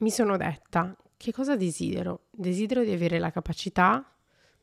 [0.00, 2.28] mi sono detta che cosa desidero?
[2.30, 4.10] Desidero di avere la capacità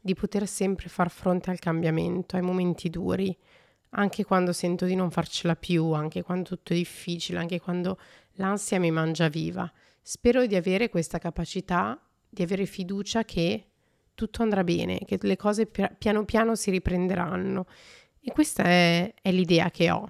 [0.02, 3.38] di poter sempre far fronte al cambiamento, ai momenti duri,
[3.90, 8.00] anche quando sento di non farcela più, anche quando tutto è difficile, anche quando
[8.38, 9.71] l'ansia mi mangia viva.
[10.02, 13.68] Spero di avere questa capacità, di avere fiducia che
[14.16, 17.68] tutto andrà bene, che le cose piano piano si riprenderanno.
[18.20, 20.10] E questa è, è l'idea che ho,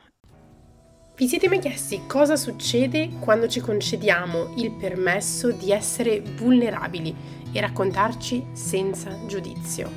[1.18, 7.15] vi siete mai chiesti cosa succede quando ci concediamo il permesso di essere vulnerabili
[7.51, 9.89] e raccontarci senza giudizio?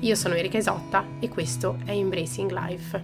[0.00, 3.02] Io sono Erika Esotta e questo è Embracing Life.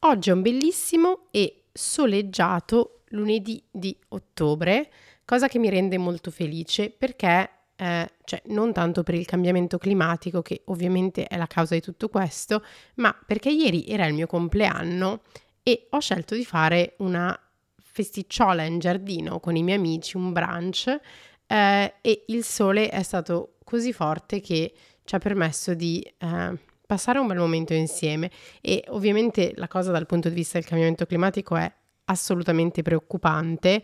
[0.00, 4.90] Oggi è un bellissimo e soleggiato lunedì di ottobre,
[5.24, 10.42] cosa che mi rende molto felice perché eh, cioè non tanto per il cambiamento climatico,
[10.42, 12.64] che ovviamente è la causa di tutto questo,
[12.96, 15.22] ma perché ieri era il mio compleanno
[15.64, 17.36] e ho scelto di fare una
[17.76, 21.00] festicciola in giardino con i miei amici, un brunch
[21.46, 24.72] eh, e il sole è stato così forte che
[25.04, 30.06] ci ha permesso di eh, passare un bel momento insieme e ovviamente la cosa dal
[30.06, 31.72] punto di vista del cambiamento climatico è
[32.04, 33.82] assolutamente preoccupante.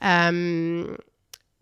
[0.00, 0.94] Um,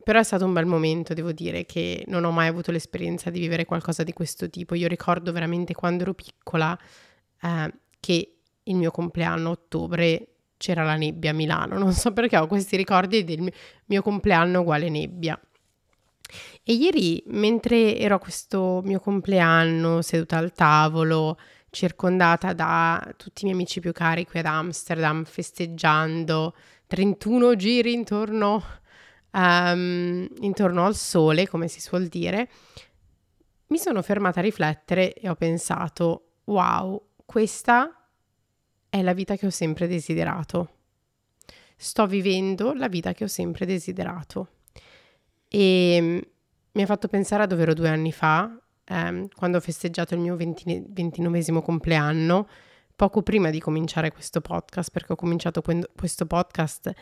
[0.02, 3.38] però è stato un bel momento, devo dire, che non ho mai avuto l'esperienza di
[3.38, 4.74] vivere qualcosa di questo tipo.
[4.74, 6.76] Io ricordo veramente quando ero piccola
[7.42, 12.36] eh, che il mio compleanno a ottobre c'era la nebbia a Milano, non so perché
[12.36, 13.52] ho questi ricordi del
[13.86, 15.40] mio compleanno uguale nebbia.
[16.62, 21.38] E ieri, mentre ero a questo mio compleanno, seduta al tavolo,
[21.70, 26.54] circondata da tutti i miei amici più cari qui ad Amsterdam, festeggiando
[26.86, 28.62] 31 giri intorno,
[29.32, 32.48] um, intorno al sole, come si suol dire,
[33.68, 37.99] mi sono fermata a riflettere e ho pensato, wow, questa
[38.90, 40.68] è la vita che ho sempre desiderato.
[41.76, 44.48] Sto vivendo la vita che ho sempre desiderato.
[45.48, 46.18] E mm,
[46.72, 50.20] mi ha fatto pensare a dove ero due anni fa, ehm, quando ho festeggiato il
[50.20, 52.48] mio ventinovesimo compleanno,
[52.94, 56.92] poco prima di cominciare questo podcast, perché ho cominciato questo podcast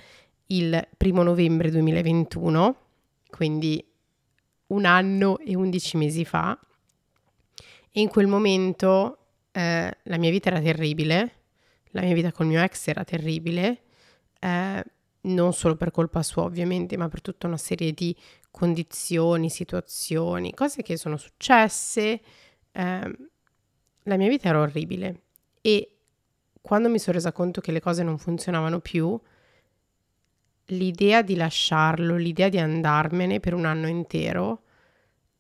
[0.47, 2.77] il primo novembre 2021,
[3.29, 3.85] quindi
[4.69, 6.59] un anno e undici mesi fa.
[7.91, 9.19] E in quel momento
[9.51, 11.38] eh, la mia vita era terribile,
[11.91, 13.83] la mia vita col mio ex era terribile,
[14.41, 14.85] eh,
[15.21, 18.15] non solo per colpa sua ovviamente, ma per tutta una serie di
[18.51, 22.21] condizioni, situazioni, cose che sono successe.
[22.73, 23.17] Eh,
[24.03, 25.23] la mia vita era orribile
[25.61, 25.97] e
[26.61, 29.19] quando mi sono resa conto che le cose non funzionavano più,
[30.67, 34.63] l'idea di lasciarlo, l'idea di andarmene per un anno intero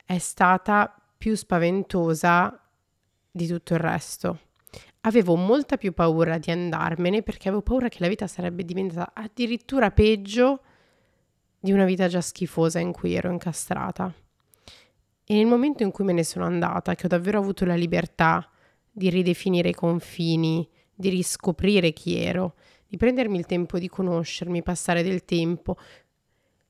[0.04, 2.58] è stata più spaventosa
[3.30, 4.40] di tutto il resto
[5.02, 9.90] avevo molta più paura di andarmene perché avevo paura che la vita sarebbe diventata addirittura
[9.90, 10.62] peggio
[11.60, 14.12] di una vita già schifosa in cui ero incastrata.
[15.24, 18.48] E nel momento in cui me ne sono andata, che ho davvero avuto la libertà
[18.90, 22.54] di ridefinire i confini, di riscoprire chi ero,
[22.86, 25.76] di prendermi il tempo di conoscermi, passare del tempo,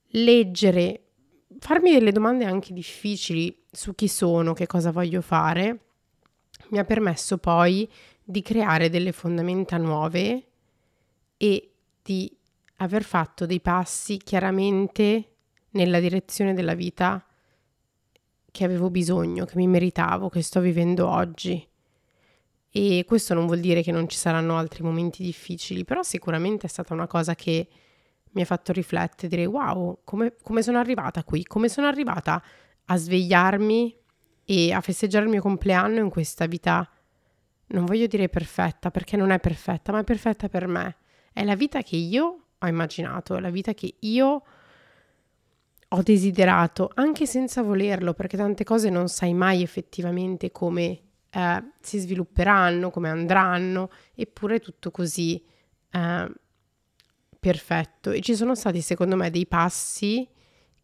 [0.08, 1.02] leggere,
[1.58, 5.80] farmi delle domande anche difficili su chi sono, che cosa voglio fare,
[6.70, 7.88] mi ha permesso poi
[8.30, 10.48] di creare delle fondamenta nuove
[11.38, 11.72] e
[12.02, 12.30] di
[12.76, 15.36] aver fatto dei passi chiaramente
[15.70, 17.24] nella direzione della vita
[18.50, 21.66] che avevo bisogno, che mi meritavo, che sto vivendo oggi.
[22.70, 26.68] E questo non vuol dire che non ci saranno altri momenti difficili, però sicuramente è
[26.68, 27.66] stata una cosa che
[28.32, 32.42] mi ha fatto riflettere, dire wow, come, come sono arrivata qui, come sono arrivata
[32.84, 33.96] a svegliarmi
[34.44, 36.86] e a festeggiare il mio compleanno in questa vita
[37.68, 40.96] non voglio dire perfetta perché non è perfetta, ma è perfetta per me.
[41.32, 44.42] È la vita che io ho immaginato, è la vita che io
[45.90, 51.98] ho desiderato, anche senza volerlo, perché tante cose non sai mai effettivamente come eh, si
[51.98, 55.42] svilupperanno, come andranno, eppure è tutto così
[55.90, 56.32] eh,
[57.38, 58.10] perfetto.
[58.10, 60.28] E ci sono stati, secondo me, dei passi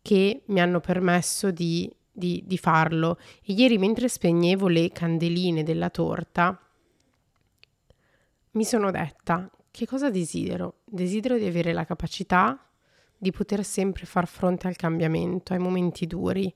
[0.01, 3.19] che mi hanno permesso di, di, di farlo.
[3.45, 6.59] E ieri, mentre spegnevo le candeline della torta,
[8.55, 10.83] mi sono detta che cosa desidero?
[10.85, 12.65] Desidero di avere la capacità
[13.19, 16.55] di poter sempre far fronte al cambiamento, ai momenti duri,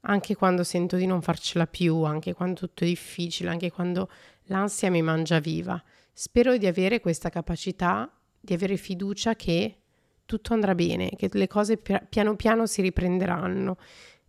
[0.00, 4.10] anche quando sento di non farcela più, anche quando tutto è difficile, anche quando
[4.48, 5.82] l'ansia mi mangia viva.
[6.12, 9.78] Spero di avere questa capacità, di avere fiducia che
[10.26, 13.78] tutto andrà bene, che le cose piano piano si riprenderanno.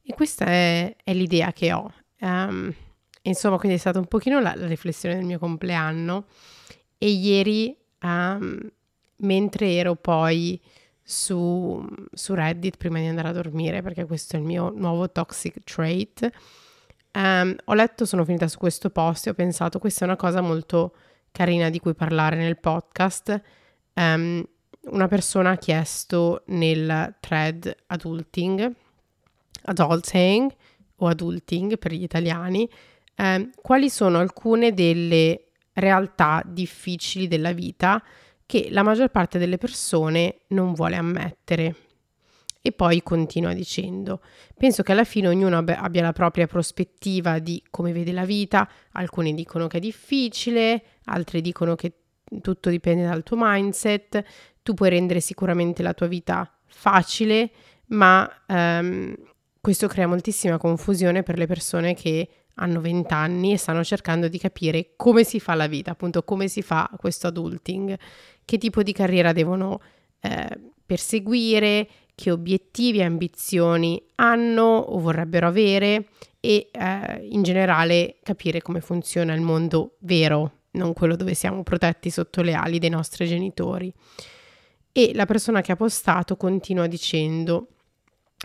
[0.02, 1.92] E questa è, è l'idea che ho.
[2.22, 2.74] Um,
[3.24, 6.26] insomma, quindi è stata un pochino la, la riflessione del mio compleanno
[7.00, 8.60] e ieri, um,
[9.18, 10.62] mentre ero poi
[11.02, 15.64] su, su, Reddit prima di andare a dormire, perché questo è il mio nuovo toxic
[15.64, 16.30] trait.
[17.14, 20.42] Um, ho letto, sono finita su questo post e ho pensato questa è una cosa
[20.42, 20.94] molto
[21.32, 23.42] carina di cui parlare nel podcast.
[23.94, 24.46] Um,
[24.82, 28.76] una persona ha chiesto nel thread adulting,
[29.64, 30.56] adulting
[30.98, 32.70] o adulting per gli italiani,
[33.18, 35.49] um, quali sono alcune delle
[35.80, 38.04] realtà difficili della vita
[38.46, 41.76] che la maggior parte delle persone non vuole ammettere.
[42.62, 44.22] E poi continua dicendo,
[44.58, 49.34] penso che alla fine ognuno abbia la propria prospettiva di come vede la vita, alcuni
[49.34, 51.94] dicono che è difficile, altri dicono che
[52.42, 54.24] tutto dipende dal tuo mindset,
[54.62, 57.52] tu puoi rendere sicuramente la tua vita facile,
[57.88, 59.16] ma um,
[59.62, 62.28] questo crea moltissima confusione per le persone che
[62.60, 66.48] hanno 20 anni e stanno cercando di capire come si fa la vita, appunto come
[66.48, 67.98] si fa questo adulting,
[68.46, 69.82] che tipo di carriera devono
[70.22, 76.08] eh, perseguire, che obiettivi e ambizioni hanno o vorrebbero avere
[76.42, 82.10] e eh, in generale capire come funziona il mondo vero, non quello dove siamo protetti
[82.10, 83.94] sotto le ali dei nostri genitori.
[84.92, 87.68] E la persona che ha postato continua dicendo,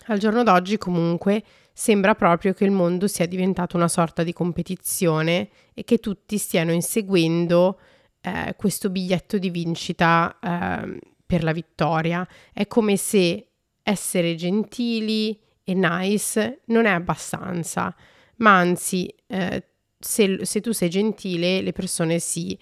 [0.06, 1.42] al giorno d'oggi comunque
[1.76, 6.70] sembra proprio che il mondo sia diventato una sorta di competizione e che tutti stiano
[6.70, 7.80] inseguendo
[8.20, 12.26] eh, questo biglietto di vincita eh, per la vittoria.
[12.52, 13.48] È come se
[13.82, 17.94] essere gentili e nice non è abbastanza,
[18.36, 19.64] ma anzi, eh,
[19.98, 22.56] se, se, tu sei gentile, le persone si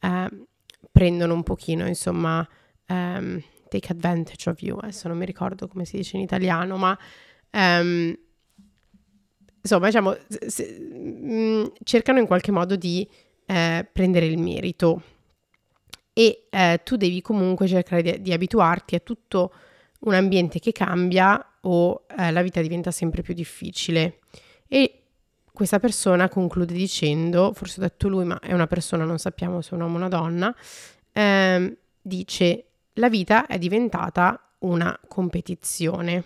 [0.00, 0.46] eh,
[0.92, 2.46] prendono un pochino, insomma,
[2.88, 4.76] um, take advantage of you.
[4.76, 6.98] Adesso non mi ricordo come si dice in italiano, ma
[7.52, 8.14] um,
[9.60, 13.08] insomma, diciamo, se, mh, mm, cercano in qualche modo di
[13.46, 15.02] eh, prendere il merito
[16.12, 19.52] e eh, tu devi comunque cercare di, di, abituarti a tutto
[20.00, 24.18] un ambiente che cambia o eh, la vita diventa sempre più difficile.
[24.66, 25.02] E
[25.52, 29.70] questa persona conclude dicendo, forse ho detto lui, ma è una persona, non sappiamo se
[29.70, 30.54] è un uomo o una donna,
[31.12, 32.64] ehm, dice
[32.94, 36.24] la vita è diventata una competizione.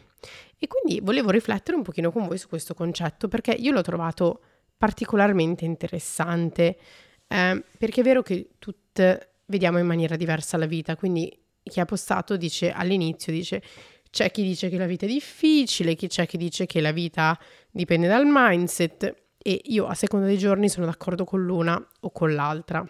[0.63, 4.43] E quindi volevo riflettere un pochino con voi su questo concetto perché io l'ho trovato
[4.77, 6.79] particolarmente interessante,
[7.27, 11.85] eh, perché è vero che tutte vediamo in maniera diversa la vita, quindi chi ha
[11.85, 13.61] postato dice all'inizio, dice
[14.09, 17.37] c'è chi dice che la vita è difficile, chi c'è chi dice che la vita
[17.69, 22.35] dipende dal mindset e io a seconda dei giorni sono d'accordo con l'una o con
[22.35, 22.89] l'altra.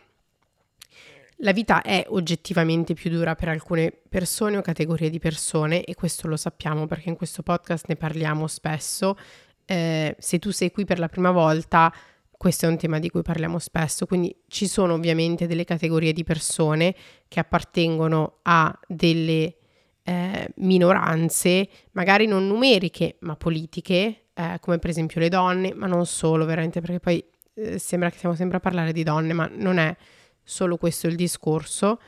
[1.45, 6.29] La vita è oggettivamente più dura per alcune persone o categorie di persone e questo
[6.29, 9.17] lo sappiamo perché in questo podcast ne parliamo spesso.
[9.65, 11.93] Eh, se tu sei qui per la prima volta,
[12.31, 16.23] questo è un tema di cui parliamo spesso, quindi ci sono ovviamente delle categorie di
[16.23, 16.95] persone
[17.27, 19.57] che appartengono a delle
[20.05, 26.07] eh, minoranze, magari non numeriche ma politiche, eh, come per esempio le donne, ma non
[26.07, 27.25] solo, veramente, perché poi
[27.55, 29.97] eh, sembra che stiamo sempre a parlare di donne, ma non è
[30.43, 32.01] solo questo il discorso,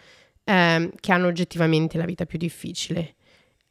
[0.44, 3.14] eh, che hanno oggettivamente la vita più difficile.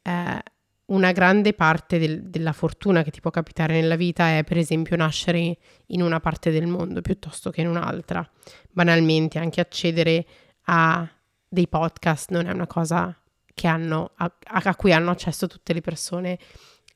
[0.02, 0.42] Eh,
[0.86, 4.96] una grande parte del, della fortuna che ti può capitare nella vita è per esempio
[4.96, 5.56] nascere
[5.86, 8.28] in una parte del mondo piuttosto che in un'altra.
[8.70, 10.26] Banalmente anche accedere
[10.64, 11.08] a
[11.48, 13.16] dei podcast non è una cosa
[13.62, 16.38] hanno, a, a cui hanno accesso tutte le persone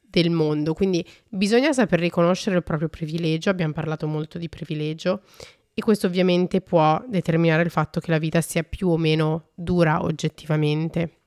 [0.00, 0.74] del mondo.
[0.74, 5.22] Quindi bisogna saper riconoscere il proprio privilegio, abbiamo parlato molto di privilegio
[5.78, 10.02] e questo ovviamente può determinare il fatto che la vita sia più o meno dura
[10.02, 11.20] oggettivamente.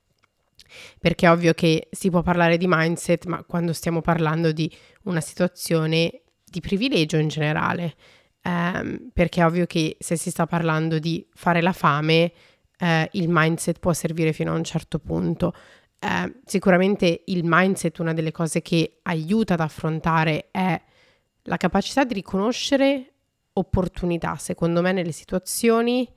[0.98, 4.70] Perché è ovvio che si può parlare di mindset, ma quando stiamo parlando di
[5.04, 7.94] una situazione di privilegio in generale,
[8.42, 12.30] ehm, perché è ovvio che se si sta parlando di fare la fame,
[12.76, 15.54] eh, il mindset può servire fino a un certo punto.
[15.98, 20.78] Eh, sicuramente il mindset, una delle cose che aiuta ad affrontare è
[21.44, 23.11] la capacità di riconoscere
[23.54, 26.08] opportunità, secondo me, nelle situazioni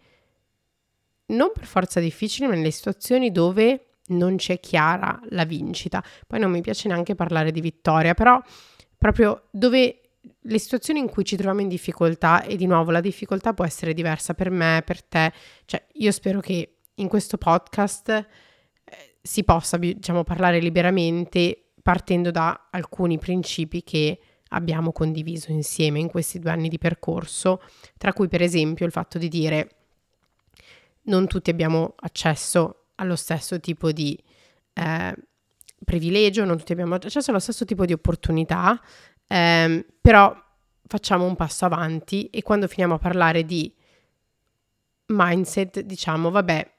[1.27, 6.03] non per forza difficili, ma nelle situazioni dove non c'è chiara la vincita.
[6.27, 8.39] Poi non mi piace neanche parlare di vittoria, però
[8.97, 10.01] proprio dove
[10.39, 13.93] le situazioni in cui ci troviamo in difficoltà e di nuovo la difficoltà può essere
[13.93, 15.31] diversa per me, per te,
[15.65, 18.25] cioè io spero che in questo podcast eh,
[19.21, 26.39] si possa diciamo parlare liberamente partendo da alcuni principi che abbiamo condiviso insieme in questi
[26.39, 27.61] due anni di percorso,
[27.97, 29.69] tra cui per esempio il fatto di dire
[31.03, 34.17] non tutti abbiamo accesso allo stesso tipo di
[34.73, 35.15] eh,
[35.83, 38.81] privilegio, non tutti abbiamo accesso allo stesso tipo di opportunità,
[39.27, 40.35] eh, però
[40.87, 43.73] facciamo un passo avanti e quando finiamo a parlare di
[45.07, 46.71] mindset diciamo vabbè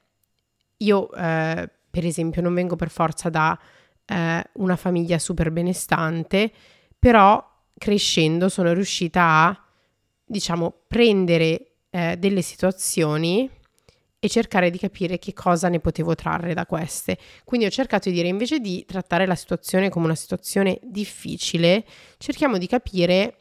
[0.78, 3.58] io eh, per esempio non vengo per forza da
[4.04, 6.52] eh, una famiglia super benestante,
[6.98, 7.42] però
[7.78, 9.64] crescendo sono riuscita a,
[10.24, 13.50] diciamo, prendere eh, delle situazioni
[14.18, 17.18] e cercare di capire che cosa ne potevo trarre da queste.
[17.44, 21.84] Quindi ho cercato di dire, invece di trattare la situazione come una situazione difficile,
[22.18, 23.36] cerchiamo di capire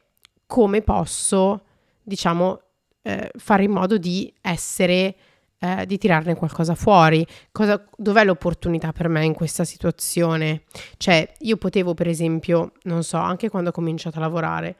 [0.46, 1.66] come posso,
[2.04, 2.62] diciamo,
[3.02, 5.16] eh, fare in modo di essere
[5.60, 7.26] eh, di tirarne qualcosa fuori.
[7.52, 10.64] Cosa, dov'è l'opportunità per me in questa situazione?
[10.98, 14.78] Cioè, io potevo, per esempio, non so, anche quando ho cominciato a lavorare,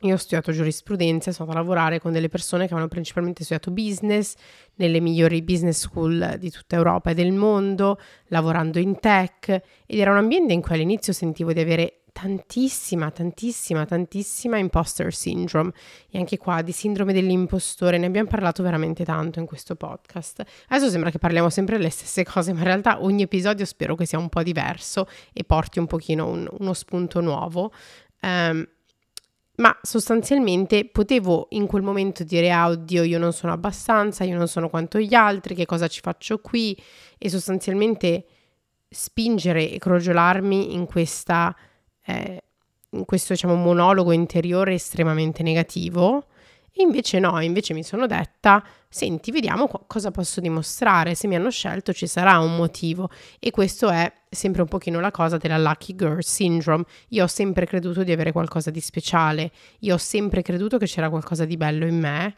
[0.00, 3.70] io ho studiato giurisprudenza, sono andata a lavorare con delle persone che avevano principalmente studiato
[3.70, 4.34] business
[4.74, 9.48] nelle migliori business school di tutta Europa e del mondo, lavorando in tech
[9.86, 15.70] ed era un ambiente in cui all'inizio sentivo di avere tantissima, tantissima, tantissima imposter syndrome
[16.08, 20.42] e anche qua di sindrome dell'impostore, ne abbiamo parlato veramente tanto in questo podcast.
[20.68, 24.06] Adesso sembra che parliamo sempre delle stesse cose, ma in realtà ogni episodio spero che
[24.06, 27.70] sia un po' diverso e porti un pochino un, uno spunto nuovo.
[28.22, 28.66] Um,
[29.56, 34.48] ma sostanzialmente potevo in quel momento dire ah oddio io non sono abbastanza, io non
[34.48, 36.74] sono quanto gli altri, che cosa ci faccio qui
[37.18, 38.24] e sostanzialmente
[38.88, 41.54] spingere e crogiolarmi in questa
[42.06, 42.42] eh,
[43.04, 46.26] questo diciamo, monologo interiore estremamente negativo.
[46.78, 51.34] E invece no, invece mi sono detta, senti, vediamo co- cosa posso dimostrare, se mi
[51.34, 53.08] hanno scelto ci sarà un motivo.
[53.40, 56.84] E questo è sempre un pochino la cosa della lucky girl syndrome.
[57.08, 61.08] Io ho sempre creduto di avere qualcosa di speciale, io ho sempre creduto che c'era
[61.08, 62.34] qualcosa di bello in me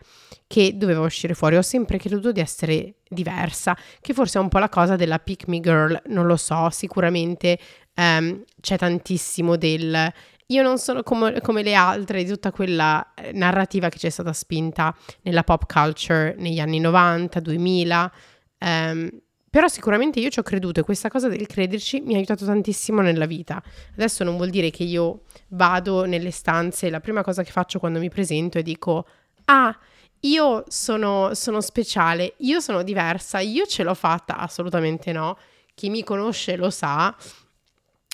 [0.46, 4.58] che doveva uscire fuori, ho sempre creduto di essere diversa, che forse è un po'
[4.58, 7.58] la cosa della pick me girl, non lo so, sicuramente
[7.98, 10.12] um, c'è tantissimo del
[10.50, 14.32] io non sono come, come, le altre di tutta quella eh, narrativa che c'è stata
[14.32, 18.12] spinta nella pop culture negli anni 90, 2000.
[18.60, 19.10] Um,
[19.50, 23.02] però sicuramente io ci ho creduto e questa cosa del crederci mi ha aiutato tantissimo
[23.02, 23.62] nella vita.
[23.92, 27.78] Adesso non vuol dire che io vado nelle stanze e la prima cosa che faccio
[27.78, 29.06] quando mi presento è dico,
[29.46, 29.78] ah,
[30.20, 35.38] io sono, sono speciale, io sono diversa, io ce l'ho fatta, assolutamente no.
[35.74, 37.14] Chi mi conosce lo sa,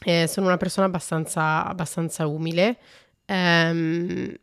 [0.05, 2.79] eh, sono una persona abbastanza, abbastanza umile.
[3.27, 4.35] Ehm,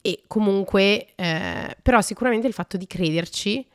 [0.00, 3.66] e comunque, eh, però sicuramente il fatto di crederci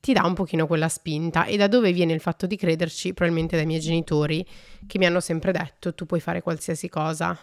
[0.00, 1.44] ti dà un pochino quella spinta.
[1.44, 3.12] E da dove viene il fatto di crederci?
[3.12, 4.46] Probabilmente dai miei genitori
[4.86, 7.38] che mi hanno sempre detto tu puoi fare qualsiasi cosa.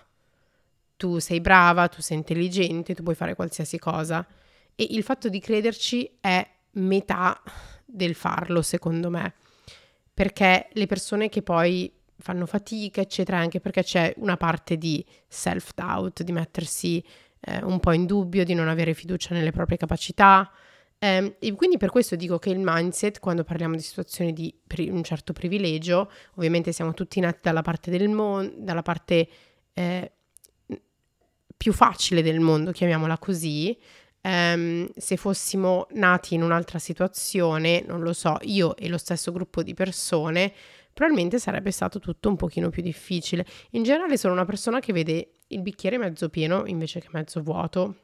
[0.97, 4.25] Tu sei brava, tu sei intelligente, tu puoi fare qualsiasi cosa.
[4.75, 7.41] E il fatto di crederci è metà
[7.85, 9.33] del farlo, secondo me.
[10.13, 16.23] Perché le persone che poi fanno fatica, eccetera, anche perché c'è una parte di self-doubt,
[16.23, 17.03] di mettersi
[17.41, 20.51] eh, un po' in dubbio, di non avere fiducia nelle proprie capacità.
[20.99, 24.89] Eh, e quindi per questo dico che il mindset, quando parliamo di situazioni di pri-
[24.89, 29.27] un certo privilegio, ovviamente siamo tutti nati dalla parte del mondo, dalla parte
[29.73, 30.11] eh,
[31.57, 33.77] più facile del mondo, chiamiamola così.
[34.23, 39.63] Um, se fossimo nati in un'altra situazione, non lo so, io e lo stesso gruppo
[39.63, 40.53] di persone,
[40.93, 43.45] probabilmente sarebbe stato tutto un pochino più difficile.
[43.71, 47.95] In generale sono una persona che vede il bicchiere mezzo pieno invece che mezzo vuoto.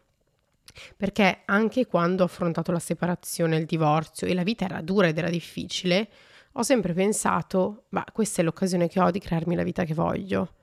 [0.96, 5.18] Perché anche quando ho affrontato la separazione, il divorzio e la vita era dura ed
[5.18, 6.10] era difficile,
[6.54, 10.54] ho sempre pensato, ma questa è l'occasione che ho di crearmi la vita che voglio.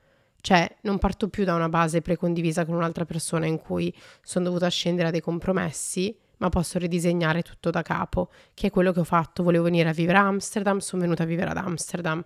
[0.41, 4.69] Cioè, non parto più da una base precondivisa con un'altra persona in cui sono dovuta
[4.69, 9.05] scendere a dei compromessi, ma posso ridisegnare tutto da capo, che è quello che ho
[9.05, 9.43] fatto.
[9.43, 12.23] Volevo venire a vivere a Amsterdam, sono venuta a vivere ad Amsterdam.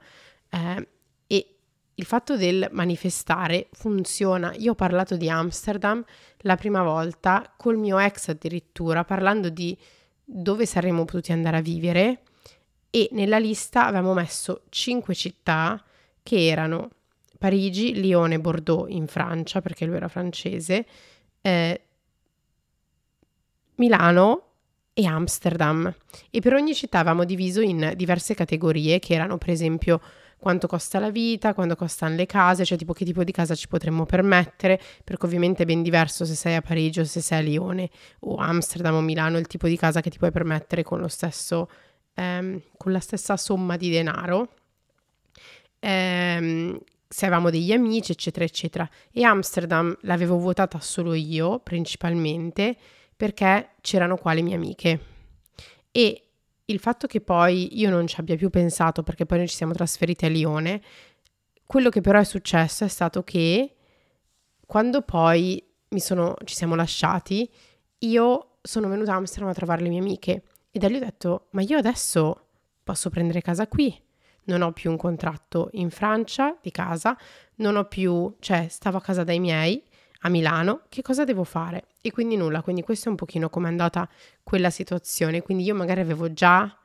[0.51, 0.89] Eh,
[1.27, 1.57] e
[1.95, 4.55] il fatto del manifestare funziona.
[4.57, 6.05] Io ho parlato di Amsterdam
[6.39, 9.77] la prima volta col mio ex addirittura, parlando di
[10.25, 12.23] dove saremmo potuti andare a vivere
[12.91, 15.83] e nella lista avevamo messo cinque città
[16.23, 16.91] che erano
[17.39, 20.87] Parigi, Lione, Bordeaux in Francia, perché lui era francese,
[21.41, 21.83] eh,
[23.79, 24.43] Milano
[24.93, 25.93] e Amsterdam
[26.31, 30.01] e per ogni città avevamo diviso in diverse categorie che erano per esempio
[30.39, 33.67] quanto costa la vita, quanto costano le case, cioè tipo che tipo di casa ci
[33.67, 37.43] potremmo permettere, perché ovviamente è ben diverso se sei a Parigi o se sei a
[37.43, 41.69] Lione o Amsterdam o Milano, il tipo di casa che ti puoi permettere con stesso,
[42.15, 44.49] ehm, con la stessa somma di denaro.
[45.81, 48.89] Ehm, se avevamo degli amici, eccetera, eccetera.
[49.13, 52.77] E Amsterdam l'avevo votata solo io, principalmente,
[53.19, 55.01] perché c'erano qua le mie amiche.
[55.91, 56.23] E
[56.67, 59.73] il fatto che poi io non ci abbia più pensato, perché poi noi ci siamo
[59.73, 60.81] trasferiti a Lione,
[61.67, 63.75] quello che però è successo è stato che
[64.65, 65.61] quando poi
[65.97, 67.51] sono, ci siamo lasciati,
[67.99, 71.49] io sono venuta a Amsterdam a trovare le mie amiche e da lì ho detto,
[71.51, 72.51] ma io adesso
[72.85, 74.01] posso prendere casa qui,
[74.45, 77.19] non ho più un contratto in Francia di casa,
[77.57, 79.83] non ho più, cioè stavo a casa dai miei
[80.23, 81.85] a Milano, che cosa devo fare?
[82.01, 84.09] E quindi nulla, quindi questo è un pochino come è andata
[84.43, 86.79] quella situazione, quindi io magari avevo già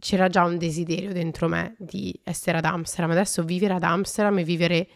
[0.00, 4.44] c'era già un desiderio dentro me di essere ad Amsterdam, adesso vivere ad Amsterdam e
[4.44, 4.88] vivere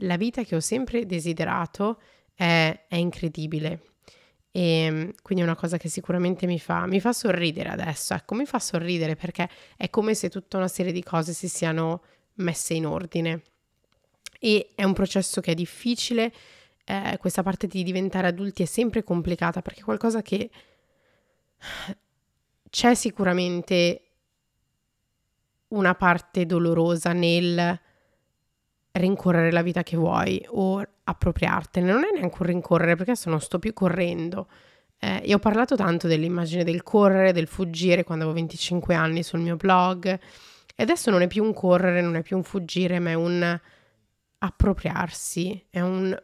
[0.00, 2.00] la vita che ho sempre desiderato
[2.34, 3.82] è, è incredibile.
[4.50, 8.34] E ehm, quindi è una cosa che sicuramente mi fa, mi fa sorridere adesso, ecco,
[8.34, 12.02] mi fa sorridere perché è come se tutta una serie di cose si siano
[12.34, 13.42] messe in ordine.
[14.40, 16.32] E è un processo che è difficile,
[16.90, 20.48] eh, questa parte di diventare adulti è sempre complicata perché è qualcosa che
[22.70, 24.02] c'è sicuramente
[25.68, 27.78] una parte dolorosa nel
[28.92, 31.92] rincorrere la vita che vuoi o appropriartene.
[31.92, 34.48] Non è neanche un rincorrere perché adesso non sto più correndo.
[34.98, 39.40] Eh, io ho parlato tanto dell'immagine del correre, del fuggire quando avevo 25 anni sul
[39.40, 43.10] mio blog e adesso non è più un correre, non è più un fuggire, ma
[43.10, 43.60] è un
[44.38, 46.16] appropriarsi, è un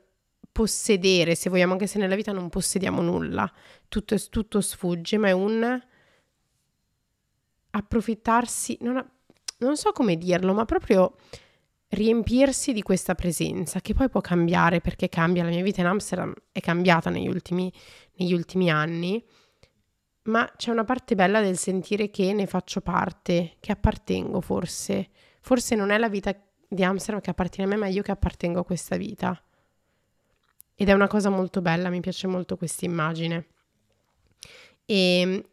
[0.54, 3.52] possedere, se vogliamo, anche se nella vita non possediamo nulla,
[3.88, 5.82] tutto, tutto sfugge, ma è un
[7.70, 9.11] approfittarsi, non, a,
[9.58, 11.16] non so come dirlo, ma proprio
[11.88, 16.32] riempirsi di questa presenza che poi può cambiare perché cambia, la mia vita in Amsterdam
[16.52, 17.73] è cambiata negli ultimi,
[18.14, 19.20] negli ultimi anni,
[20.26, 25.08] ma c'è una parte bella del sentire che ne faccio parte, che appartengo forse.
[25.40, 26.32] Forse non è la vita
[26.68, 29.43] di Amsterdam che appartiene a me, ma io che appartengo a questa vita.
[30.74, 33.46] Ed è una cosa molto bella, mi piace molto questa immagine.
[34.84, 35.48] E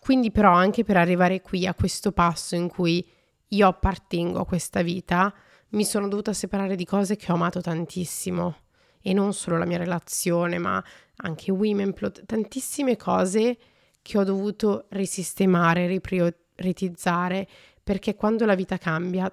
[0.00, 3.06] quindi però anche per arrivare qui a questo passo in cui
[3.48, 5.32] io appartengo a questa vita,
[5.70, 8.56] mi sono dovuta separare di cose che ho amato tantissimo
[9.00, 10.82] e non solo la mia relazione, ma
[11.16, 13.58] anche Womenplot, tantissime cose
[14.02, 17.46] che ho dovuto risistemare, riprioritizzare,
[17.82, 19.32] perché quando la vita cambia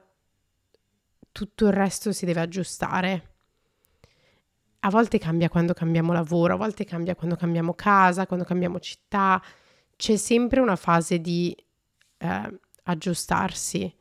[1.32, 3.36] tutto il resto si deve aggiustare.
[4.88, 9.44] A volte cambia quando cambiamo lavoro, a volte cambia quando cambiamo casa, quando cambiamo città,
[9.98, 11.54] c'è sempre una fase di
[12.20, 13.94] eh, aggiustarsi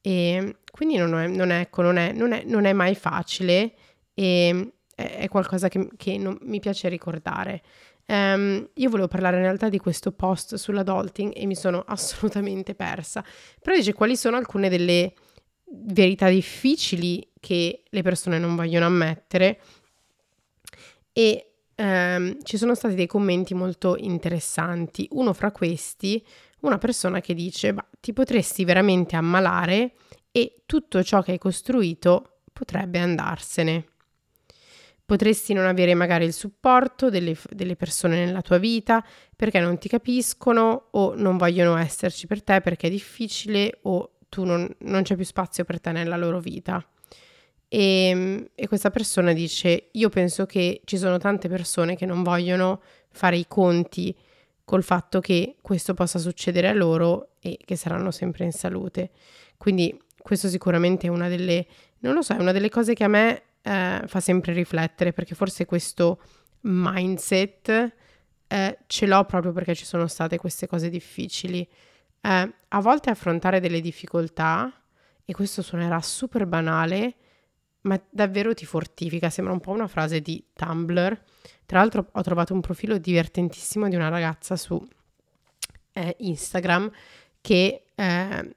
[0.00, 3.74] e quindi non è, non è, ecco, non è, non non è mai facile
[4.12, 7.62] e è qualcosa che, che non, mi piace ricordare.
[8.06, 13.24] Um, io volevo parlare in realtà di questo post sull'adulting e mi sono assolutamente persa.
[13.62, 15.12] Però dice quali sono alcune delle
[15.70, 19.60] verità difficili che le persone non vogliono ammettere
[21.18, 25.08] e um, ci sono stati dei commenti molto interessanti.
[25.10, 26.24] Uno fra questi
[26.60, 29.94] una persona che dice, ma ti potresti veramente ammalare
[30.30, 33.86] e tutto ciò che hai costruito potrebbe andarsene.
[35.04, 39.04] Potresti non avere magari il supporto delle, delle, persone nella tua vita
[39.34, 44.44] perché non ti capiscono o non vogliono esserci per te perché è difficile o tu
[44.44, 46.84] non, non c'è più spazio per te nella loro vita.
[47.68, 52.80] E, e questa persona dice: Io penso che ci sono tante persone che non vogliono
[53.10, 54.16] fare i conti
[54.64, 59.10] col fatto che questo possa succedere a loro e che saranno sempre in salute.
[59.56, 61.66] Quindi questo sicuramente è una delle,
[62.00, 65.34] non lo so, è una delle cose che a me eh, fa sempre riflettere perché
[65.34, 66.20] forse questo
[66.62, 67.92] mindset
[68.46, 71.66] eh, ce l'ho proprio perché ci sono state queste cose difficili.
[72.20, 74.72] Eh, a volte affrontare delle difficoltà,
[75.24, 77.16] e questo suonerà super banale,
[77.82, 81.22] ma davvero ti fortifica, sembra un po' una frase di Tumblr,
[81.66, 84.82] tra l'altro ho trovato un profilo divertentissimo di una ragazza su
[85.92, 86.90] eh, Instagram
[87.40, 88.54] che eh,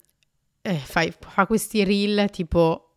[0.61, 2.91] eh, fa, fa questi reel tipo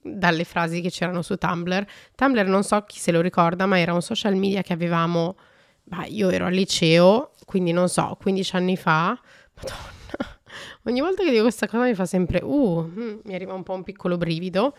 [0.00, 1.86] dalle frasi che c'erano su Tumblr.
[2.14, 5.36] Tumblr non so chi se lo ricorda, ma era un social media che avevamo,
[5.84, 9.20] bah, io ero al liceo, quindi non so, 15 anni fa.
[9.54, 10.38] Madonna,
[10.84, 13.74] ogni volta che dico questa cosa mi fa sempre, uh, mm, mi arriva un po'
[13.74, 14.74] un piccolo brivido.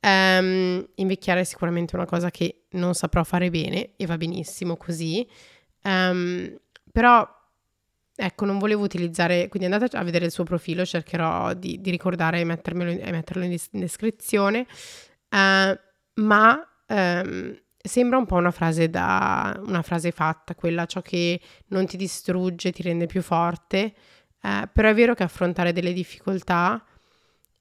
[0.00, 5.28] Um, invecchiare è sicuramente una cosa che non saprò fare bene e va benissimo così.
[5.82, 6.56] Um,
[6.92, 7.28] però
[8.14, 12.38] ecco, non volevo utilizzare, quindi andate a vedere il suo profilo, cercherò di, di ricordare
[12.38, 14.66] e, e metterlo in, in descrizione.
[15.30, 15.76] Uh,
[16.20, 21.86] ma um, sembra un po' una frase da una frase fatta, quella ciò che non
[21.86, 23.94] ti distrugge ti rende più forte.
[24.42, 26.84] Uh, però è vero che affrontare delle difficoltà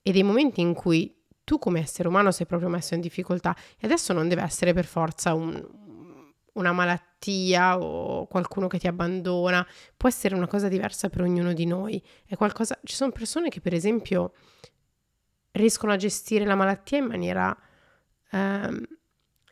[0.02, 1.17] e dei momenti in cui
[1.48, 4.84] tu come essere umano sei proprio messo in difficoltà e adesso non deve essere per
[4.84, 5.66] forza un,
[6.52, 11.66] una malattia o qualcuno che ti abbandona, può essere una cosa diversa per ognuno di
[11.66, 12.04] noi.
[12.26, 12.78] È qualcosa...
[12.84, 14.34] Ci sono persone che per esempio
[15.52, 17.58] riescono a gestire la malattia in maniera...
[18.34, 18.86] Um,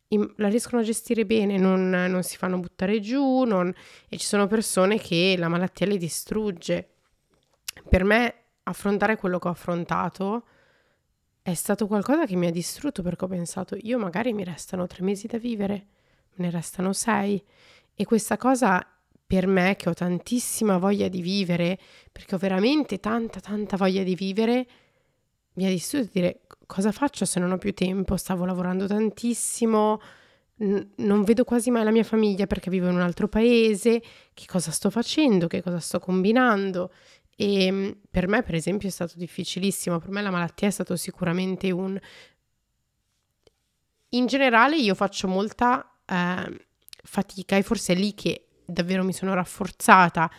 [0.09, 3.73] in, la riescono a gestire bene, non, non si fanno buttare giù, non,
[4.09, 6.89] e ci sono persone che la malattia le distrugge.
[7.87, 10.43] Per me affrontare quello che ho affrontato
[11.47, 15.03] è stato qualcosa che mi ha distrutto perché ho pensato, io magari mi restano tre
[15.03, 15.73] mesi da vivere,
[16.37, 17.39] me ne restano sei.
[17.93, 18.83] E questa cosa
[19.27, 21.77] per me, che ho tantissima voglia di vivere,
[22.11, 24.67] perché ho veramente tanta, tanta voglia di vivere,
[25.53, 30.01] mi ha distrutto di dire cosa faccio se non ho più tempo, stavo lavorando tantissimo,
[30.61, 34.01] n- non vedo quasi mai la mia famiglia perché vivo in un altro paese,
[34.33, 36.91] che cosa sto facendo, che cosa sto combinando.
[37.35, 39.99] E ehm, per me, per esempio, è stato difficilissimo.
[39.99, 41.99] Per me la malattia è stato sicuramente un...
[44.09, 46.67] In generale io faccio molta eh,
[47.03, 50.31] fatica e forse è lì che davvero mi sono rafforzata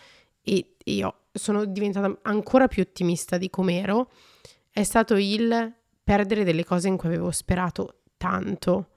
[0.42, 4.10] e io sono diventata ancora più ottimista di com'ero,
[4.70, 8.90] è stato il perdere delle cose in cui avevo sperato tanto.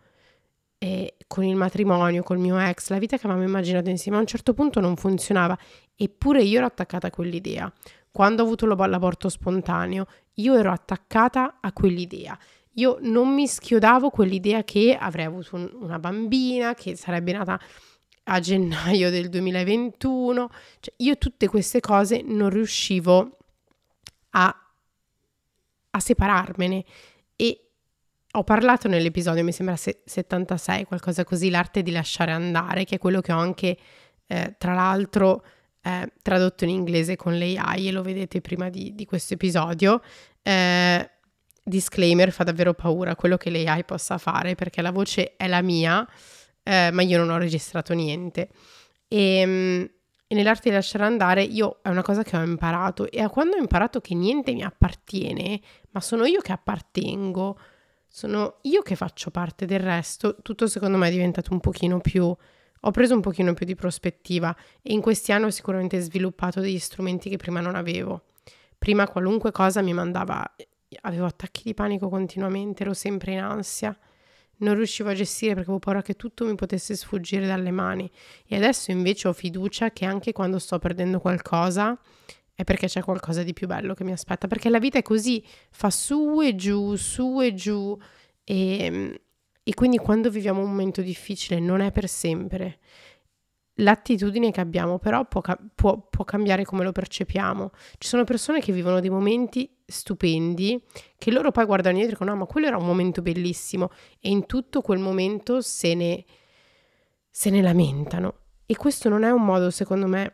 [0.81, 4.25] E con il matrimonio, col mio ex, la vita che avevamo immaginato insieme a un
[4.25, 5.57] certo punto non funzionava,
[5.95, 7.71] eppure io ero attaccata a quell'idea.
[8.11, 12.37] Quando ho avuto l'aborto spontaneo, io ero attaccata a quell'idea.
[12.73, 17.59] Io non mi schiodavo quell'idea che avrei avuto un, una bambina, che sarebbe nata
[18.23, 20.49] a gennaio del 2021.
[20.79, 23.37] Cioè, io tutte queste cose non riuscivo
[24.31, 24.55] a,
[25.91, 26.85] a separarmene
[28.31, 33.21] ho parlato nell'episodio, mi sembra 76, qualcosa così, l'arte di lasciare andare, che è quello
[33.21, 33.77] che ho anche,
[34.27, 35.43] eh, tra l'altro,
[35.81, 40.01] eh, tradotto in inglese con l'AI e lo vedete prima di, di questo episodio.
[40.43, 41.09] Eh,
[41.63, 46.07] disclaimer, fa davvero paura quello che l'AI possa fare perché la voce è la mia,
[46.63, 48.49] eh, ma io non ho registrato niente.
[49.07, 49.89] E, ehm,
[50.31, 53.59] e nell'arte di lasciare andare io è una cosa che ho imparato e quando ho
[53.59, 57.57] imparato che niente mi appartiene, ma sono io che appartengo,
[58.09, 62.35] sono io che faccio parte del resto, tutto secondo me è diventato un pochino più...
[62.83, 66.79] Ho preso un pochino più di prospettiva e in questi anni ho sicuramente sviluppato degli
[66.79, 68.23] strumenti che prima non avevo.
[68.77, 70.55] Prima qualunque cosa mi mandava,
[71.01, 73.97] avevo attacchi di panico continuamente, ero sempre in ansia,
[74.59, 78.09] non riuscivo a gestire perché avevo paura che tutto mi potesse sfuggire dalle mani
[78.47, 81.97] e adesso invece ho fiducia che anche quando sto perdendo qualcosa
[82.59, 85.41] è perché c'è qualcosa di più bello che mi aspetta, perché la vita è così,
[85.71, 87.97] fa su e giù, su e giù
[88.43, 89.21] e,
[89.63, 92.79] e quindi quando viviamo un momento difficile non è per sempre.
[93.75, 95.41] L'attitudine che abbiamo però può,
[95.73, 97.71] può, può cambiare come lo percepiamo.
[97.97, 100.83] Ci sono persone che vivono dei momenti stupendi
[101.17, 104.31] che loro poi guardano indietro e dicono no ma quello era un momento bellissimo e
[104.31, 106.25] in tutto quel momento se ne,
[107.29, 108.33] se ne lamentano.
[108.65, 110.33] E questo non è un modo secondo me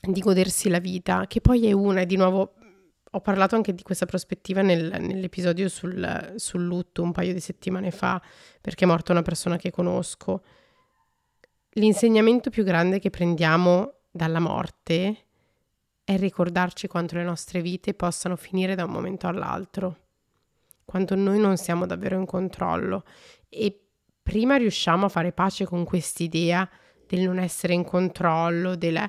[0.00, 2.54] di godersi la vita, che poi è una, e di nuovo
[3.16, 7.90] ho parlato anche di questa prospettiva nel, nell'episodio sul, sul, lutto un paio di settimane
[7.90, 8.20] fa,
[8.60, 10.42] perché è morta una persona che conosco.
[11.70, 15.26] L'insegnamento più grande che prendiamo dalla morte
[16.04, 20.00] è ricordarci quanto le nostre vite possano finire da un momento all'altro,
[20.84, 23.04] quando noi non siamo davvero in controllo
[23.48, 23.80] e
[24.22, 26.68] prima riusciamo a fare pace con quest'idea
[27.06, 29.08] del non essere in controllo, della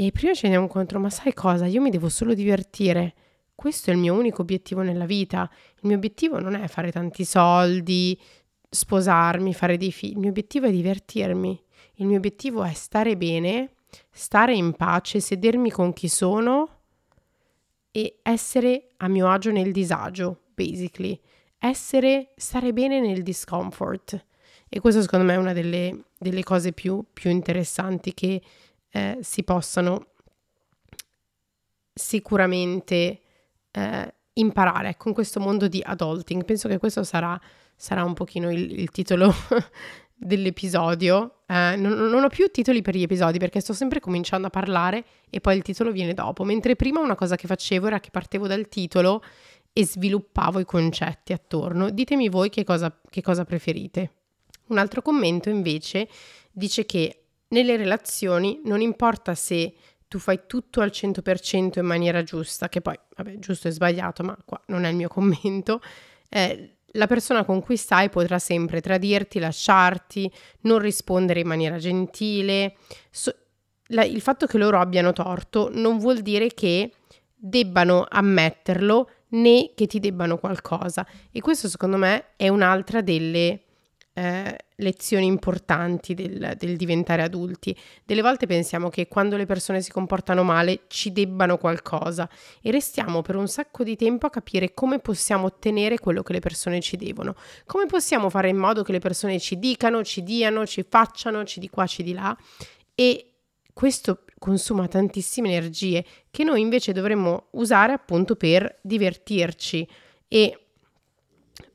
[0.00, 1.66] e prima ci rendiamo conto, ma sai cosa?
[1.66, 3.14] Io mi devo solo divertire.
[3.52, 5.50] Questo è il mio unico obiettivo nella vita.
[5.80, 8.16] Il mio obiettivo non è fare tanti soldi,
[8.70, 10.12] sposarmi, fare dei figli.
[10.12, 11.60] Il mio obiettivo è divertirmi.
[11.94, 13.72] Il mio obiettivo è stare bene,
[14.08, 16.82] stare in pace, sedermi con chi sono
[17.90, 21.18] e essere a mio agio nel disagio, basically.
[21.58, 24.26] Essere, stare bene nel discomfort.
[24.68, 28.40] E questo secondo me è una delle, delle cose più, più interessanti che
[28.90, 30.06] eh, si possano
[31.92, 33.20] sicuramente
[33.70, 36.44] eh, imparare con questo mondo di adulting.
[36.44, 37.38] Penso che questo sarà,
[37.76, 39.32] sarà un pochino il, il titolo
[40.14, 41.42] dell'episodio.
[41.46, 45.04] Eh, non, non, ho più titoli per gli episodi perché sto sempre cominciando a parlare
[45.30, 46.44] e poi il titolo viene dopo.
[46.44, 49.22] Mentre prima una cosa che facevo era che partevo dal titolo
[49.72, 51.90] e sviluppavo i concetti attorno.
[51.90, 54.12] Ditemi voi che cosa, che cosa preferite.
[54.68, 56.08] Un altro commento invece
[56.50, 59.74] dice che nelle relazioni non importa se
[60.08, 64.36] tu fai tutto al 100% in maniera giusta, che poi, vabbè, giusto e sbagliato, ma
[64.44, 65.80] qua non è il mio commento,
[66.30, 70.30] eh, la persona con cui stai potrà sempre tradirti, lasciarti,
[70.62, 72.76] non rispondere in maniera gentile.
[73.10, 73.34] So,
[73.88, 76.92] la, il fatto che loro abbiano torto non vuol dire che
[77.34, 81.06] debbano ammetterlo né che ti debbano qualcosa.
[81.30, 83.64] E questo secondo me è un'altra delle
[84.18, 87.76] eh, lezioni importanti del, del, diventare adulti.
[88.04, 92.28] Delle volte pensiamo che quando le persone si comportano male ci debbano qualcosa
[92.60, 96.40] e restiamo per un sacco di tempo a capire come possiamo ottenere quello che le
[96.40, 100.66] persone ci devono, come possiamo fare in modo che le persone ci dicano, ci diano,
[100.66, 102.36] ci facciano, ci di qua, ci di là?
[102.96, 103.34] E
[103.72, 109.88] questo consuma tantissime energie che noi invece dovremmo usare appunto per divertirci.
[110.26, 110.58] E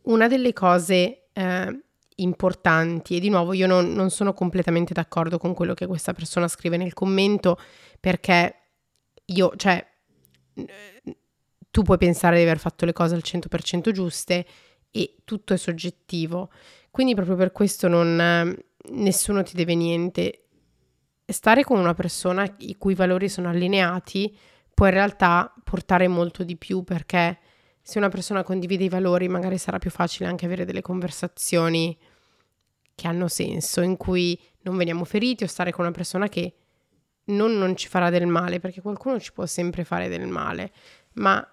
[0.04, 1.84] una delle cose eh,
[2.18, 6.48] importanti e di nuovo io non, non sono completamente d'accordo con quello che questa persona
[6.48, 7.60] scrive nel commento
[8.00, 8.58] perché
[9.26, 9.86] io, cioè,
[11.72, 14.46] tu puoi pensare di aver fatto le cose al 100% giuste
[14.92, 16.52] e tutto è soggettivo.
[16.92, 18.56] Quindi proprio per questo non,
[18.92, 20.48] nessuno ti deve niente.
[21.26, 24.38] Stare con una persona i cui valori sono allineati
[24.74, 27.40] può in realtà portare molto di più perché
[27.86, 31.98] se una persona condivide i valori magari sarà più facile anche avere delle conversazioni
[32.96, 36.54] che hanno senso, in cui non veniamo feriti o stare con una persona che
[37.26, 40.72] non, non ci farà del male, perché qualcuno ci può sempre fare del male,
[41.14, 41.46] ma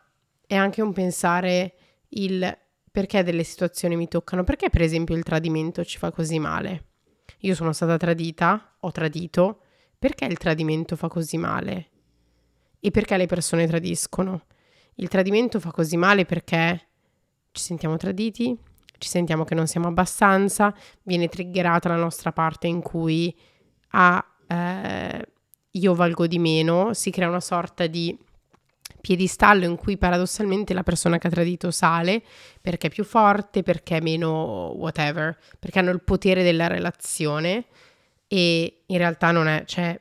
[0.47, 1.75] è anche un pensare
[2.11, 2.59] il
[2.93, 6.85] perché delle situazioni mi toccano, perché per esempio il tradimento ci fa così male.
[7.41, 9.63] Io sono stata tradita, ho tradito,
[9.99, 11.89] perché il tradimento fa così male?
[12.79, 14.45] E perché le persone tradiscono?
[15.01, 16.89] Il tradimento fa così male perché
[17.53, 18.57] ci sentiamo traditi,
[18.99, 23.35] ci sentiamo che non siamo abbastanza, viene triggerata la nostra parte in cui
[23.93, 25.27] ah, eh,
[25.71, 28.17] io valgo di meno, si crea una sorta di
[29.01, 32.23] piedistallo in cui paradossalmente la persona che ha tradito sale
[32.61, 37.65] perché è più forte, perché è meno whatever, perché hanno il potere della relazione
[38.29, 39.99] e in realtà non è, cioè,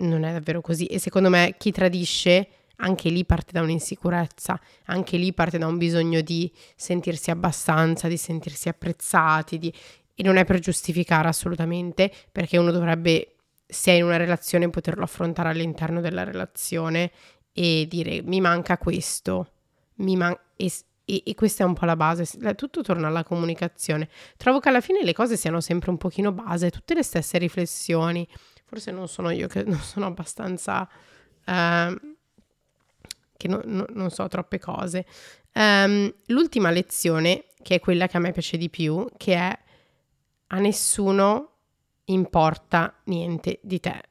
[0.00, 0.84] non è davvero così.
[0.84, 5.78] E secondo me chi tradisce anche lì parte da un'insicurezza, anche lì parte da un
[5.78, 9.72] bisogno di sentirsi abbastanza, di sentirsi apprezzati, di...
[10.14, 15.04] e non è per giustificare assolutamente, perché uno dovrebbe, se è in una relazione, poterlo
[15.04, 17.10] affrontare all'interno della relazione
[17.52, 19.52] e dire mi manca questo,
[19.96, 20.72] mi man- e,
[21.04, 24.08] e, e, questa è un po' la base, tutto torna alla comunicazione.
[24.36, 28.26] Trovo che alla fine le cose siano sempre un pochino base, tutte le stesse riflessioni.
[28.64, 30.88] Forse non sono io che non sono abbastanza...
[31.46, 32.13] Uh,
[33.36, 35.06] che no, no, non so troppe cose.
[35.54, 39.58] Um, l'ultima lezione, che è quella che a me piace di più, che è
[40.48, 41.50] a nessuno
[42.06, 44.02] importa niente di te.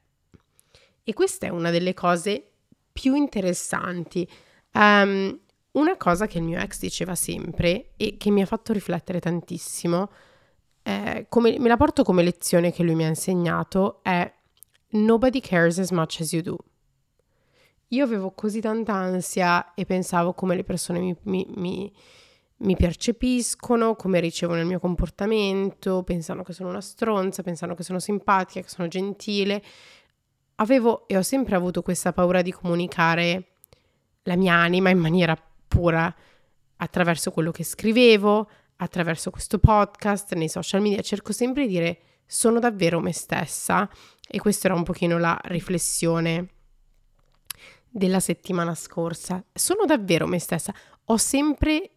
[1.02, 2.50] E questa è una delle cose
[2.92, 4.28] più interessanti.
[4.72, 5.38] Um,
[5.72, 10.10] una cosa che il mio ex diceva sempre e che mi ha fatto riflettere tantissimo,
[10.82, 14.32] eh, come, me la porto come lezione che lui mi ha insegnato, è
[14.90, 16.56] Nobody cares as much as you do.
[17.94, 21.92] Io avevo così tanta ansia e pensavo come le persone mi, mi, mi,
[22.56, 28.00] mi percepiscono, come ricevono il mio comportamento, pensano che sono una stronza, pensano che sono
[28.00, 29.62] simpatica, che sono gentile.
[30.56, 33.58] Avevo e ho sempre avuto questa paura di comunicare
[34.24, 36.12] la mia anima in maniera pura
[36.76, 41.00] attraverso quello che scrivevo, attraverso questo podcast, nei social media.
[41.00, 43.88] Cerco sempre di dire sono davvero me stessa
[44.26, 46.48] e questa era un pochino la riflessione
[47.96, 49.44] della settimana scorsa.
[49.52, 50.74] Sono davvero me stessa.
[51.04, 51.90] Ho sempre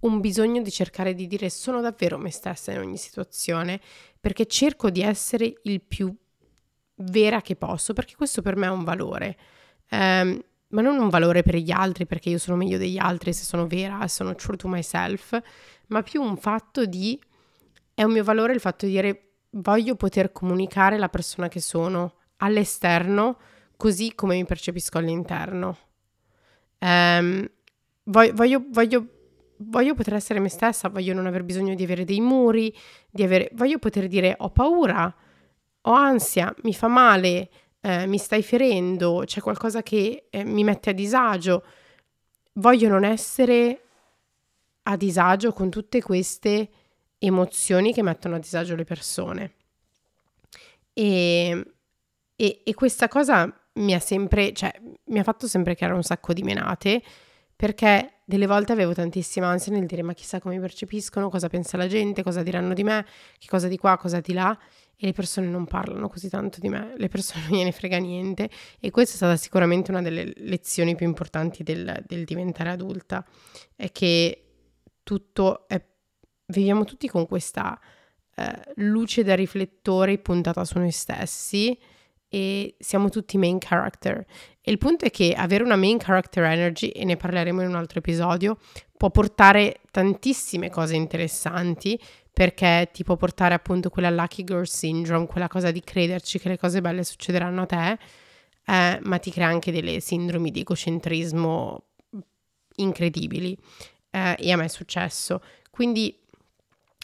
[0.00, 3.80] un bisogno di cercare di dire sono davvero me stessa in ogni situazione
[4.20, 6.12] perché cerco di essere il più
[6.96, 9.38] vera che posso perché questo per me è un valore.
[9.90, 13.44] Um, ma non un valore per gli altri perché io sono meglio degli altri se
[13.44, 15.40] sono vera, sono true to myself,
[15.86, 17.18] ma più un fatto di
[17.94, 22.14] è un mio valore il fatto di dire voglio poter comunicare la persona che sono
[22.38, 23.38] all'esterno
[23.76, 25.76] così come mi percepisco all'interno.
[26.78, 27.48] Um,
[28.04, 29.06] voglio, voglio, voglio,
[29.58, 32.74] voglio, poter essere me stessa, voglio non aver bisogno di avere dei muri,
[33.18, 35.14] avere, voglio poter dire ho paura,
[35.82, 40.90] ho ansia, mi fa male, eh, mi stai ferendo, c'è qualcosa che eh, mi mette
[40.90, 41.64] a disagio.
[42.54, 43.82] Voglio non essere
[44.82, 46.70] a disagio con tutte queste
[47.18, 49.54] emozioni che mettono a disagio le persone.
[50.92, 51.72] E,
[52.34, 54.72] e, e questa cosa mi ha sempre, cioè,
[55.06, 57.02] mi ha fatto sempre creare un sacco di menate
[57.54, 61.76] perché delle volte avevo tantissima ansia nel dire ma chissà come mi percepiscono, cosa pensa
[61.76, 63.06] la gente, cosa diranno di me,
[63.38, 64.56] che cosa di qua, cosa di là
[64.98, 68.50] e le persone non parlano così tanto di me, le persone non gliene frega niente
[68.78, 73.24] e questa è stata sicuramente una delle lezioni più importanti del, del diventare adulta,
[73.74, 74.42] è che
[75.02, 75.82] tutto è,
[76.46, 77.78] viviamo tutti con questa
[78.34, 81.78] eh, luce da riflettore puntata su noi stessi
[82.28, 84.24] e siamo tutti main character.
[84.60, 87.76] E il punto è che avere una main character energy, e ne parleremo in un
[87.76, 88.58] altro episodio,
[88.96, 91.98] può portare tantissime cose interessanti
[92.32, 96.58] perché ti può portare appunto quella lucky girl syndrome, quella cosa di crederci che le
[96.58, 97.98] cose belle succederanno a te,
[98.66, 101.84] eh, ma ti crea anche delle sindromi di egocentrismo
[102.76, 103.56] incredibili.
[104.10, 105.40] Eh, e a me è successo.
[105.70, 106.14] Quindi,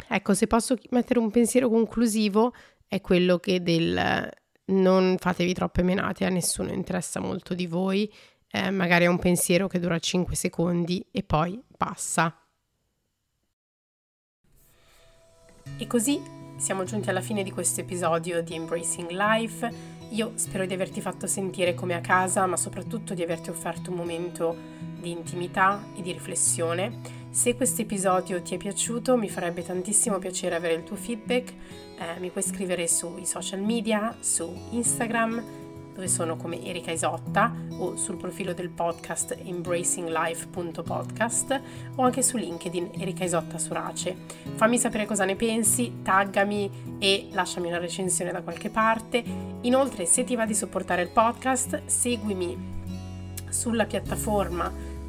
[0.09, 2.53] ecco, se posso mettere un pensiero conclusivo,
[2.87, 4.31] è quello che del
[4.67, 8.13] non fatevi troppe menate, a nessuno interessa molto di voi,
[8.51, 12.37] eh, magari è un pensiero che dura 5 secondi e poi passa.
[15.77, 16.21] E così
[16.57, 19.69] siamo giunti alla fine di questo episodio di Embracing Life.
[20.11, 23.97] Io spero di averti fatto sentire come a casa, ma soprattutto di averti offerto un
[23.97, 24.57] momento
[25.01, 27.22] di intimità e di riflessione.
[27.33, 31.55] Se questo episodio ti è piaciuto, mi farebbe tantissimo piacere avere il tuo feedback.
[31.99, 35.43] Eh, mi puoi scrivere sui social media, su Instagram,
[35.95, 41.61] dove sono come Erika Isotta, o sul profilo del podcast embracinglife.podcast
[41.95, 44.15] o anche su LinkedIn Erika Isotta Surace.
[44.57, 49.25] Fammi sapere cosa ne pensi, taggami e lasciami una recensione da qualche parte.
[49.63, 52.81] Inoltre, se ti va di supportare il podcast, seguimi
[53.49, 54.92] sulla piattaforma